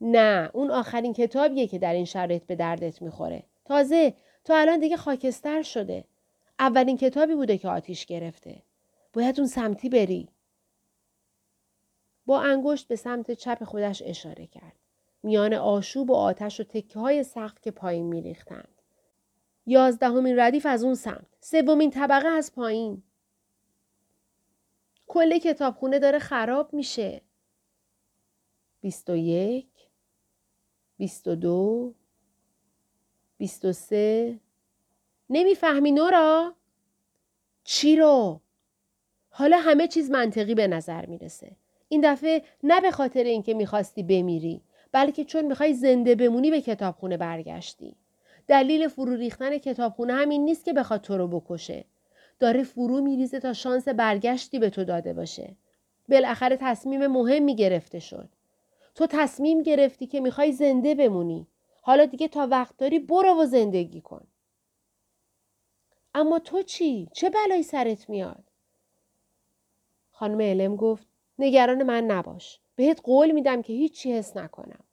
نه 0.01 0.51
اون 0.53 0.71
آخرین 0.71 1.13
کتابیه 1.13 1.67
که 1.67 1.79
در 1.79 1.93
این 1.93 2.05
شرایط 2.05 2.45
به 2.45 2.57
دردت 2.57 3.03
می‌خوره. 3.03 3.43
تازه 3.65 4.15
تو 4.45 4.53
الان 4.57 4.81
دیگه 4.81 4.97
خاکستر 4.97 5.63
شده. 5.63 6.05
اولین 6.59 6.97
کتابی 6.97 7.35
بوده 7.35 7.59
که 7.59 7.69
آتیش 7.69 8.07
گرفته. 8.07 8.63
باید 9.13 9.41
اون 9.41 9.49
سمتی 9.49 9.89
بری. 9.89 10.29
با 12.27 12.41
انگشت 12.41 12.89
به 12.89 12.97
سمت 12.97 13.31
چپ 13.31 13.65
خودش 13.65 14.03
اشاره 14.07 14.47
کرد. 14.47 14.77
میان 15.23 15.55
آشوب 15.55 16.11
و 16.11 16.15
آتش 16.15 16.61
و 16.61 16.65
تکه 16.65 16.99
های 16.99 17.25
سقف 17.25 17.61
که 17.61 17.71
پایین 17.71 18.07
میریختند. 18.07 18.83
یازدهمین 19.67 20.39
ردیف 20.39 20.67
از 20.67 20.85
اون 20.85 20.95
سمت. 20.95 21.27
سومین 21.41 21.91
طبقه 21.91 22.29
از 22.29 22.55
پایین. 22.55 23.03
کل 25.09 25.39
کتابخونه 25.39 25.99
داره 25.99 26.19
خراب 26.19 26.75
میشه. 26.75 27.21
بیست 28.81 29.11
و 29.11 29.17
یک. 29.17 29.67
بیست 30.97 31.29
و 31.29 31.35
دو. 31.35 31.95
بیست 33.39 33.65
و 33.65 33.73
سه. 33.73 34.39
نمی‌فهمی 35.31 35.93
نورا؟ 35.93 36.55
چی 37.65 37.97
رو؟ 37.97 38.41
حالا 39.31 39.59
همه 39.59 39.89
چیز 39.89 40.11
منطقی 40.11 40.55
به 40.55 40.67
نظر 40.67 41.07
می‌رسه. 41.07 41.57
این 41.89 42.13
دفعه 42.13 42.43
نه 42.63 42.81
به 42.81 42.91
خاطر 42.91 43.25
اینکه 43.25 43.55
می‌خواستی 43.55 44.03
بمیری 44.03 44.63
بلکه 44.93 45.25
چون 45.25 45.45
می‌خوای 45.45 45.75
زنده 45.75 46.15
بمونی 46.15 46.51
به 46.51 46.61
کتابخونه 46.61 47.17
برگشتی. 47.17 47.97
دلیل 48.47 48.89
فرو 48.89 49.17
ریختن 49.17 49.59
کتابخونه 49.59 50.13
همین 50.13 50.45
نیست 50.45 50.65
که 50.65 50.73
بخواد 50.73 51.01
تو 51.01 51.17
رو 51.17 51.29
بکشه. 51.29 51.85
داره 52.39 52.63
فرو 52.63 53.01
میریزه 53.01 53.41
تا 53.41 53.53
شانس 53.53 53.89
برگشتی 53.89 54.59
به 54.59 54.71
تو 54.71 54.85
داده 54.85 55.13
باشه. 55.13 55.57
بالاخره 56.09 56.57
تصمیم 56.61 57.07
مهمی 57.07 57.57
گرفته 57.57 57.99
شد. 57.99 58.29
تو 58.95 59.07
تصمیم 59.07 59.63
گرفتی 59.63 60.07
که 60.07 60.21
می‌خوای 60.21 60.53
زنده 60.53 60.95
بمونی. 60.95 61.47
حالا 61.83 62.05
دیگه 62.05 62.29
تا 62.29 62.47
وقت 62.47 62.77
داری 62.77 62.99
برو 62.99 63.43
و 63.43 63.47
زندگی 63.47 64.01
کن. 64.01 64.27
اما 66.15 66.39
تو 66.39 66.63
چی؟ 66.63 67.09
چه 67.13 67.31
بلایی 67.31 67.63
سرت 67.63 68.11
میاد؟ 68.11 68.45
خانم 70.11 70.41
علم 70.41 70.77
گفت 70.77 71.07
نگران 71.39 71.83
من 71.83 72.05
نباش. 72.05 72.61
بهت 72.77 73.01
قول 73.05 73.31
میدم 73.31 73.63
که 73.63 73.73
هیچی 73.73 74.13
حس 74.13 74.37
نکنم. 74.37 74.85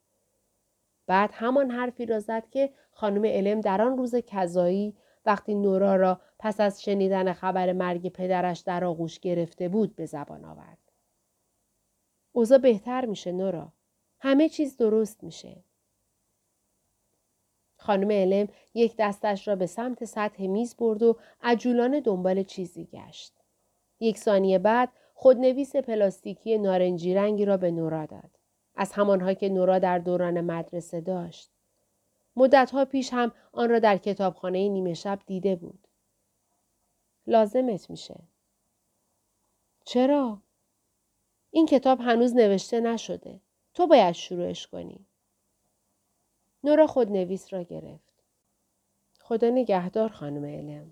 بعد 1.06 1.30
همان 1.32 1.70
حرفی 1.70 2.06
را 2.06 2.20
زد 2.20 2.50
که 2.50 2.70
خانم 2.92 3.24
علم 3.24 3.60
در 3.60 3.82
آن 3.82 3.96
روز 3.96 4.16
کذایی 4.16 4.94
وقتی 5.26 5.54
نورا 5.54 5.96
را 5.96 6.20
پس 6.38 6.60
از 6.60 6.82
شنیدن 6.82 7.32
خبر 7.32 7.72
مرگ 7.72 8.08
پدرش 8.08 8.60
در 8.60 8.84
آغوش 8.84 9.20
گرفته 9.20 9.68
بود 9.68 9.96
به 9.96 10.06
زبان 10.06 10.44
آورد. 10.44 10.78
اوضاع 12.32 12.58
بهتر 12.58 13.06
میشه 13.06 13.32
نورا. 13.32 13.72
همه 14.20 14.48
چیز 14.48 14.76
درست 14.76 15.24
میشه. 15.24 15.56
خانم 17.76 18.10
علم 18.10 18.48
یک 18.74 18.94
دستش 18.98 19.48
را 19.48 19.56
به 19.56 19.66
سمت 19.66 20.04
سطح 20.04 20.46
میز 20.46 20.76
برد 20.76 21.02
و 21.02 21.16
عجولانه 21.42 22.00
دنبال 22.00 22.42
چیزی 22.42 22.84
گشت. 22.84 23.32
یک 24.00 24.18
ثانیه 24.18 24.58
بعد 24.58 24.88
خودنویس 25.14 25.76
پلاستیکی 25.76 26.58
نارنجی 26.58 27.14
رنگی 27.14 27.44
را 27.44 27.56
به 27.56 27.70
نورا 27.70 28.06
داد. 28.06 28.30
از 28.74 28.92
همانها 28.92 29.34
که 29.34 29.48
نورا 29.48 29.78
در 29.78 29.98
دوران 29.98 30.40
مدرسه 30.40 31.00
داشت. 31.00 31.55
مدتها 32.36 32.84
پیش 32.84 33.12
هم 33.12 33.32
آن 33.52 33.70
را 33.70 33.78
در 33.78 33.96
کتابخانه 33.96 34.68
نیمه 34.68 34.94
شب 34.94 35.18
دیده 35.26 35.56
بود. 35.56 35.88
لازمت 37.26 37.90
میشه. 37.90 38.20
چرا؟ 39.84 40.42
این 41.50 41.66
کتاب 41.66 42.00
هنوز 42.00 42.34
نوشته 42.34 42.80
نشده. 42.80 43.40
تو 43.74 43.86
باید 43.86 44.12
شروعش 44.12 44.66
کنی. 44.66 45.06
نورا 46.64 46.86
خود 46.86 47.12
نویس 47.12 47.52
را 47.52 47.62
گرفت. 47.62 48.22
خدا 49.20 49.50
نگهدار 49.50 50.08
خانم 50.08 50.44
علم. 50.44 50.90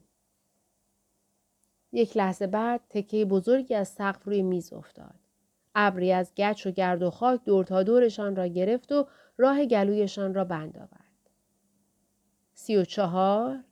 یک 1.93 2.17
لحظه 2.17 2.47
بعد 2.47 2.81
تکه 2.91 3.25
بزرگی 3.25 3.75
از 3.75 3.89
سقف 3.89 4.25
روی 4.25 4.43
میز 4.43 4.73
افتاد. 4.73 5.15
ابری 5.75 6.13
از 6.13 6.33
گچ 6.37 6.67
و 6.67 6.71
گرد 6.71 7.03
و 7.03 7.11
خاک 7.11 7.45
دور 7.45 7.65
تا 7.65 7.83
دورشان 7.83 8.37
را 8.37 8.47
گرفت 8.47 8.93
و 8.93 9.07
راه 9.37 9.67
گلویشان 9.67 10.35
را 10.35 10.45
بند 10.45 10.77
آورد. 10.77 11.04
سی 12.55 12.77
و 12.77 12.85
چهار، 12.85 13.65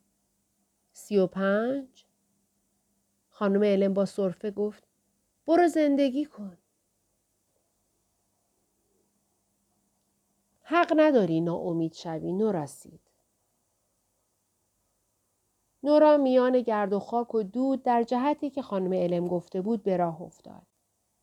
سی 0.92 1.18
و 1.18 1.26
پنج. 1.26 2.04
خانم 3.28 3.64
علم 3.64 3.94
با 3.94 4.04
صرفه 4.04 4.50
گفت 4.50 4.84
برو 5.46 5.68
زندگی 5.68 6.24
کن. 6.24 6.58
حق 10.62 10.92
نداری 10.96 11.40
ناامید 11.40 11.92
شوی 11.92 12.32
نورسید. 12.32 13.00
نورا 15.82 16.16
میان 16.16 16.60
گرد 16.60 16.92
و 16.92 16.98
خاک 16.98 17.34
و 17.34 17.42
دود 17.42 17.82
در 17.82 18.02
جهتی 18.02 18.50
که 18.50 18.62
خانم 18.62 18.92
علم 18.92 19.28
گفته 19.28 19.60
بود 19.60 19.82
به 19.82 19.96
راه 19.96 20.22
افتاد. 20.22 20.62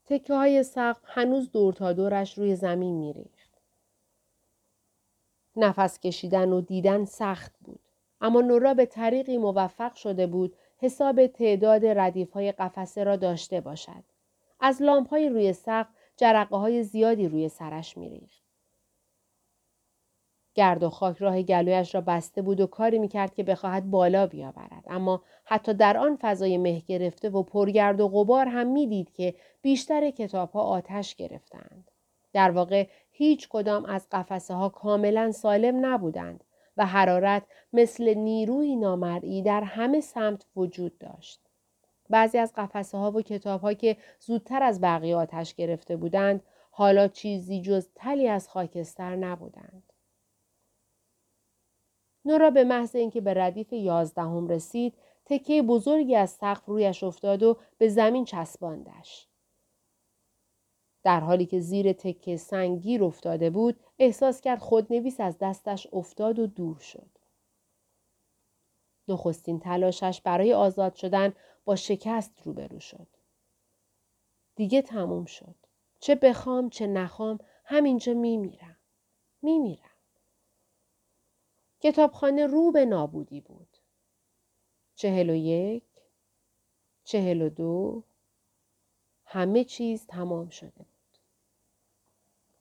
تکه 0.06 0.34
های 0.34 0.64
سقف 0.64 1.02
هنوز 1.04 1.52
دور 1.52 1.74
تا 1.74 1.94
دورش 1.94 2.38
روی 2.38 2.56
زمین 2.56 2.96
میریخت. 2.96 3.39
نفس 5.56 6.00
کشیدن 6.00 6.50
و 6.50 6.62
دیدن 6.62 7.06
سخت 7.06 7.56
بود. 7.60 7.80
اما 8.22 8.42
نورا 8.42 8.74
به 8.74 8.86
طریقی 8.86 9.38
موفق 9.38 9.94
شده 9.94 10.28
بود 10.28 10.56
حساب 10.78 11.28
تعداد 11.28 11.86
ردیف 11.86 12.32
های 12.34 12.52
قفسه 12.52 13.04
را 13.04 13.16
داشته 13.16 13.62
باشد. 13.62 14.04
از 14.60 14.82
لامپ 14.82 15.10
های 15.10 15.30
روی 15.30 15.54
سقف 15.54 15.90
جرقه 16.18 16.58
های 16.58 16.84
زیادی 16.84 17.28
روی 17.28 17.50
سرش 17.50 17.98
میریخت. 17.98 18.50
گرد 20.56 20.84
و 20.84 20.90
خاک 20.90 21.18
راه 21.18 21.42
گلویش 21.42 21.96
را 21.96 22.02
بسته 22.02 22.42
بود 22.42 22.62
و 22.62 22.68
کاری 22.68 23.00
می‌کرد 23.00 23.36
که 23.36 23.44
بخواهد 23.44 23.90
بالا 23.90 24.28
بیاورد 24.28 24.84
اما 24.88 25.24
حتی 25.46 25.74
در 25.74 25.98
آن 25.98 26.18
فضای 26.22 26.58
مه 26.58 26.80
گرفته 26.80 27.30
و 27.30 27.44
پرگرد 27.44 28.02
و 28.02 28.08
غبار 28.08 28.48
هم 28.48 28.68
می‌دید 28.68 29.12
که 29.12 29.36
بیشتر 29.62 30.10
کتاب 30.10 30.52
ها 30.52 30.62
آتش 30.62 31.16
گرفتند 31.16 31.92
در 32.34 32.52
واقع 32.52 32.88
هیچ 33.20 33.50
کدام 33.50 33.86
از 33.86 34.08
قفسه 34.12 34.54
ها 34.54 34.70
کاملا 34.70 35.32
سالم 35.32 35.86
نبودند 35.86 36.44
و 36.78 36.86
حرارت 36.86 37.44
مثل 37.74 38.14
نیروی 38.14 38.76
نامرئی 38.76 39.42
در 39.42 39.64
همه 39.64 40.02
سمت 40.02 40.46
وجود 40.56 40.98
داشت. 40.98 41.42
بعضی 42.10 42.38
از 42.38 42.54
قفسه 42.56 42.98
ها 42.98 43.12
و 43.12 43.22
کتاب 43.22 43.62
ها 43.62 43.74
که 43.74 43.98
زودتر 44.20 44.64
از 44.64 44.82
بقیه 44.82 45.16
آتش 45.16 45.56
گرفته 45.56 45.96
بودند 45.96 46.44
حالا 46.72 47.08
چیزی 47.08 47.62
جز 47.62 47.88
تلی 47.96 48.28
از 48.28 48.50
خاکستر 48.50 49.16
نبودند. 49.16 49.94
نورا 52.26 52.50
به 52.50 52.64
محض 52.64 52.96
اینکه 52.96 53.22
به 53.22 53.34
ردیف 53.34 53.74
یازدهم 53.74 54.48
رسید 54.48 54.94
تکه 55.26 55.62
بزرگی 55.62 56.16
از 56.16 56.30
سقف 56.30 56.66
رویش 56.66 57.04
افتاد 57.04 57.44
و 57.44 57.58
به 57.78 57.90
زمین 57.90 58.26
چسباندش. 58.26 59.29
در 61.04 61.20
حالی 61.20 61.46
که 61.46 61.60
زیر 61.60 61.94
تکه 61.94 62.38
سنگ 62.38 62.82
گیر 62.82 63.04
افتاده 63.04 63.50
بود 63.50 63.80
احساس 64.00 64.42
کرد 64.42 64.60
خودنویس 64.60 65.20
از 65.20 65.38
دستش 65.42 65.88
افتاد 65.94 66.40
و 66.40 66.48
دور 66.48 66.80
شد. 66.80 67.10
نخستین 69.08 69.60
تلاشش 69.60 70.22
برای 70.24 70.54
آزاد 70.54 70.96
شدن 70.96 71.34
با 71.66 71.76
شکست 71.76 72.42
روبرو 72.44 72.80
شد. 72.80 73.08
دیگه 74.56 74.82
تموم 74.82 75.26
شد. 75.26 75.56
چه 76.00 76.16
بخوام 76.16 76.70
چه 76.70 76.88
نخوام 76.88 77.40
همینجا 77.66 78.14
میمیرم. 78.14 78.78
میمیرم. 79.42 79.90
کتابخانه 81.80 82.48
رو 82.48 82.72
به 82.72 82.86
نابودی 82.86 83.42
بود. 83.42 83.78
چهل 84.96 85.30
و 85.30 85.36
یک، 85.36 85.84
چهل 87.04 87.42
و 87.42 87.50
دو، 87.50 88.04
همه 89.32 89.64
چیز 89.64 90.06
تمام 90.08 90.50
شده 90.50 90.72
بود. 90.78 90.88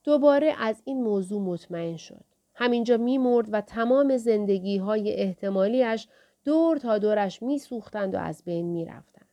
دوباره 0.03 0.55
از 0.59 0.81
این 0.85 1.03
موضوع 1.03 1.41
مطمئن 1.41 1.97
شد. 1.97 2.25
همینجا 2.55 2.97
میمرد 2.97 3.53
و 3.53 3.61
تمام 3.61 4.17
زندگی 4.17 4.77
های 4.77 5.13
احتمالیش 5.13 6.07
دور 6.45 6.77
تا 6.77 6.97
دورش 6.97 7.41
میسوختند 7.41 8.15
و 8.15 8.17
از 8.17 8.43
بین 8.45 8.65
می‌رفتند. 8.65 9.27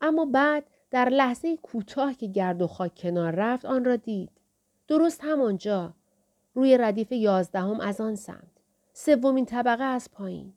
اما 0.00 0.24
بعد 0.24 0.64
در 0.90 1.08
لحظه 1.08 1.56
کوتاه 1.56 2.14
که 2.14 2.26
گرد 2.26 2.62
و 2.62 2.66
خاک 2.66 2.94
کنار 2.94 3.34
رفت 3.34 3.64
آن 3.64 3.84
را 3.84 3.96
دید. 3.96 4.30
درست 4.88 5.20
همانجا 5.24 5.94
روی 6.54 6.78
ردیف 6.78 7.12
یازدهم 7.12 7.80
از 7.80 8.00
آن 8.00 8.14
سمت. 8.14 8.60
سومین 8.92 9.46
طبقه 9.46 9.84
از 9.84 10.10
پایین. 10.10 10.52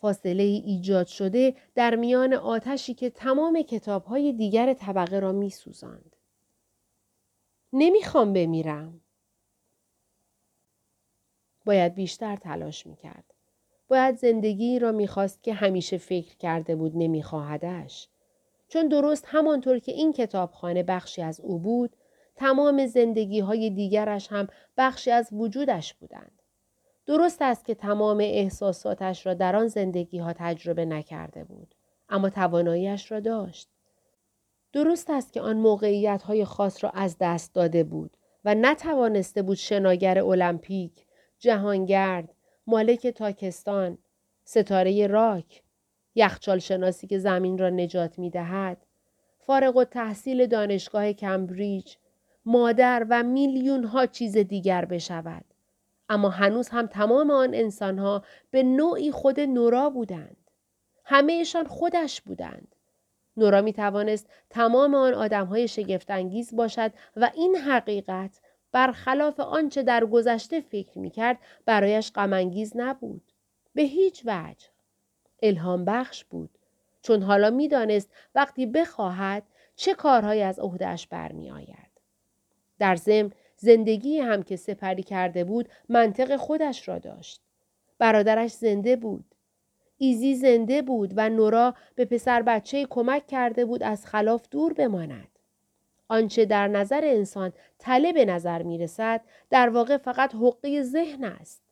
فاصله 0.00 0.42
ای 0.42 0.62
ایجاد 0.66 1.06
شده 1.06 1.54
در 1.74 1.96
میان 1.96 2.34
آتشی 2.34 2.94
که 2.94 3.10
تمام 3.10 3.62
کتاب 3.62 4.04
های 4.04 4.32
دیگر 4.32 4.74
طبقه 4.74 5.18
را 5.18 5.32
می 5.32 5.50
سوزند. 5.50 6.16
نمی‌خوام 7.72 8.32
بمیرم. 8.32 9.00
باید 11.64 11.94
بیشتر 11.94 12.36
تلاش 12.36 12.86
می 12.86 12.96
کرد. 12.96 13.34
باید 13.88 14.16
زندگی 14.16 14.78
را 14.78 14.92
می‌خواست 14.92 15.42
که 15.42 15.54
همیشه 15.54 15.98
فکر 15.98 16.36
کرده 16.36 16.76
بود 16.76 16.92
نمیخواهدش. 16.94 18.08
چون 18.68 18.88
درست 18.88 19.24
همانطور 19.26 19.78
که 19.78 19.92
این 19.92 20.12
کتابخانه 20.12 20.82
بخشی 20.82 21.22
از 21.22 21.40
او 21.40 21.58
بود 21.58 21.96
تمام 22.36 22.86
زندگی 22.86 23.40
های 23.40 23.70
دیگرش 23.70 24.32
هم 24.32 24.48
بخشی 24.76 25.10
از 25.10 25.28
وجودش 25.32 25.94
بودند. 25.94 26.37
درست 27.08 27.42
است 27.42 27.64
که 27.64 27.74
تمام 27.74 28.20
احساساتش 28.20 29.26
را 29.26 29.34
در 29.34 29.56
آن 29.56 29.68
زندگی 29.68 30.18
ها 30.18 30.32
تجربه 30.32 30.84
نکرده 30.84 31.44
بود. 31.44 31.74
اما 32.08 32.30
تواناییش 32.30 33.12
را 33.12 33.20
داشت. 33.20 33.68
درست 34.72 35.10
است 35.10 35.32
که 35.32 35.40
آن 35.40 35.56
موقعیت 35.56 36.22
های 36.22 36.44
خاص 36.44 36.84
را 36.84 36.90
از 36.90 37.16
دست 37.20 37.54
داده 37.54 37.84
بود 37.84 38.16
و 38.44 38.54
نتوانسته 38.54 39.42
بود 39.42 39.56
شناگر 39.56 40.18
المپیک، 40.18 41.06
جهانگرد، 41.38 42.34
مالک 42.66 43.06
تاکستان، 43.06 43.98
ستاره 44.44 45.06
راک، 45.06 45.62
یخچال 46.14 46.58
شناسی 46.58 47.06
که 47.06 47.18
زمین 47.18 47.58
را 47.58 47.70
نجات 47.70 48.18
می 48.18 48.30
دهد، 48.30 48.86
فارغ 49.38 49.76
و 49.76 49.84
تحصیل 49.84 50.46
دانشگاه 50.46 51.12
کمبریج، 51.12 51.96
مادر 52.46 53.06
و 53.10 53.22
میلیون 53.22 53.84
ها 53.84 54.06
چیز 54.06 54.36
دیگر 54.36 54.84
بشود. 54.84 55.44
اما 56.08 56.28
هنوز 56.28 56.68
هم 56.68 56.86
تمام 56.86 57.30
آن 57.30 57.54
انسان 57.54 57.98
ها 57.98 58.24
به 58.50 58.62
نوعی 58.62 59.12
خود 59.12 59.40
نورا 59.40 59.90
بودند. 59.90 60.36
همهشان 61.04 61.66
خودش 61.66 62.20
بودند. 62.20 62.74
نورا 63.36 63.60
می 63.60 63.72
توانست 63.72 64.26
تمام 64.50 64.94
آن 64.94 65.14
آدم 65.14 65.46
های 65.46 65.68
شگفتانگیز 65.68 66.56
باشد 66.56 66.92
و 67.16 67.30
این 67.34 67.56
حقیقت 67.56 68.40
برخلاف 68.72 69.40
آنچه 69.40 69.82
در 69.82 70.06
گذشته 70.06 70.60
فکر 70.60 70.98
می 70.98 71.10
کرد 71.10 71.38
برایش 71.66 72.12
غمانگیز 72.12 72.72
نبود. 72.76 73.32
به 73.74 73.82
هیچ 73.82 74.22
وجه. 74.26 74.66
الهام 75.42 75.84
بخش 75.84 76.24
بود. 76.24 76.50
چون 77.02 77.22
حالا 77.22 77.50
می‌دانست 77.50 78.10
وقتی 78.34 78.66
بخواهد 78.66 79.42
چه 79.76 79.94
کارهایی 79.94 80.42
از 80.42 80.58
عهدهش 80.58 81.06
برمی 81.06 81.50
آید. 81.50 81.88
در 82.78 82.96
ضمن 82.96 83.32
زندگی 83.58 84.18
هم 84.18 84.42
که 84.42 84.56
سپری 84.56 85.02
کرده 85.02 85.44
بود 85.44 85.68
منطق 85.88 86.36
خودش 86.36 86.88
را 86.88 86.98
داشت. 86.98 87.40
برادرش 87.98 88.50
زنده 88.50 88.96
بود. 88.96 89.24
ایزی 89.98 90.34
زنده 90.34 90.82
بود 90.82 91.12
و 91.16 91.28
نورا 91.28 91.74
به 91.94 92.04
پسر 92.04 92.42
بچه 92.42 92.86
کمک 92.90 93.26
کرده 93.26 93.64
بود 93.64 93.82
از 93.82 94.06
خلاف 94.06 94.48
دور 94.50 94.72
بماند. 94.72 95.28
آنچه 96.08 96.44
در 96.44 96.68
نظر 96.68 97.00
انسان 97.04 97.52
تله 97.78 98.12
به 98.12 98.24
نظر 98.24 98.62
می 98.62 98.78
رسد 98.78 99.20
در 99.50 99.68
واقع 99.68 99.96
فقط 99.96 100.34
حقه 100.34 100.82
ذهن 100.82 101.24
است. 101.24 101.62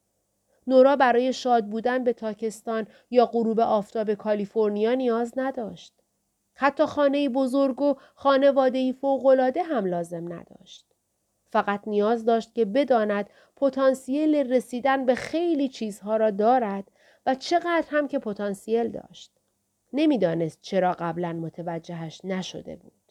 نورا 0.67 0.97
برای 0.97 1.33
شاد 1.33 1.67
بودن 1.67 2.05
به 2.05 2.13
تاکستان 2.13 2.87
یا 3.11 3.27
غروب 3.27 3.61
آفتاب 3.61 4.15
کالیفرنیا 4.15 4.95
نیاز 4.95 5.33
نداشت. 5.37 5.95
حتی 6.55 6.87
خانه 6.87 7.29
بزرگ 7.29 7.83
و 7.83 7.95
خانواده 8.15 8.93
فوقالعاده 8.93 9.63
هم 9.63 9.87
لازم 9.87 10.33
نداشت. 10.33 10.96
فقط 11.51 11.89
نیاز 11.89 12.25
داشت 12.25 12.55
که 12.55 12.65
بداند 12.65 13.31
پتانسیل 13.57 14.53
رسیدن 14.53 15.07
به 15.07 15.15
خیلی 15.15 15.69
چیزها 15.69 16.17
را 16.17 16.31
دارد 16.31 16.91
و 17.27 17.35
چقدر 17.35 17.85
هم 17.91 18.09
که 18.09 18.19
پتانسیل 18.19 18.89
داشت. 18.89 19.33
نمی‌دانست 19.93 20.59
چرا 20.61 20.93
قبلا 20.93 21.33
متوجهش 21.33 22.21
نشده 22.25 22.77
بود. 22.77 23.06